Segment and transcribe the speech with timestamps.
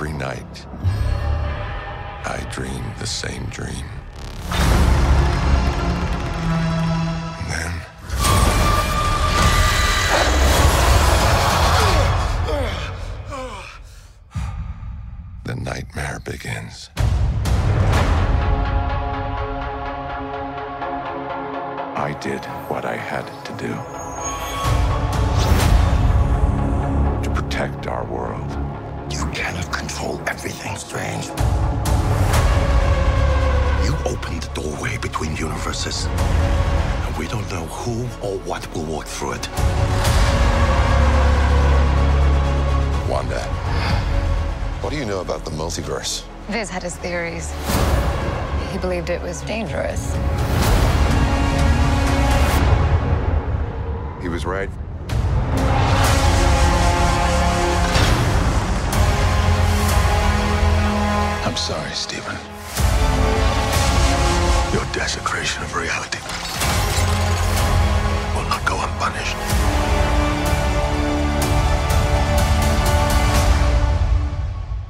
[0.00, 0.66] every night,
[2.24, 3.84] I dream the same dream.
[7.48, 7.72] Then.
[15.44, 16.90] The nightmare begins.
[21.96, 23.74] I did what I had to do
[27.24, 27.97] to protect our
[30.58, 31.26] everything, Strange.
[33.84, 39.06] You opened the doorway between universes, and we don't know who or what will walk
[39.06, 39.48] through it.
[43.08, 43.42] Wanda,
[44.80, 46.24] what do you know about the multiverse?
[46.48, 47.52] Viz had his theories.
[48.72, 50.14] He believed it was dangerous.
[54.20, 54.70] He was right.
[61.48, 62.36] I'm sorry, Stephen.
[64.74, 66.18] Your desecration of reality
[68.36, 69.34] will not go unpunished.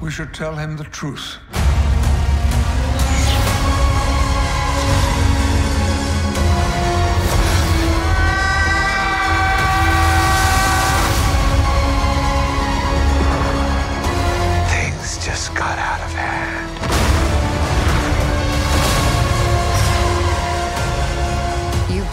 [0.00, 1.36] We should tell him the truth.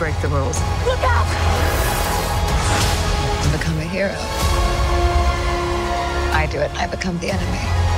[0.04, 0.60] Break the rules.
[0.86, 1.26] Look out!
[3.54, 4.14] Become a hero.
[6.34, 7.93] I do it, I become the enemy.